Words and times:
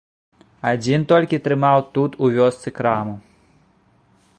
Адзін 0.71 1.05
толькі 1.11 1.41
трымаў 1.49 1.83
тут 1.99 2.11
у 2.25 2.33
вёсцы 2.39 2.67
краму. 2.79 3.15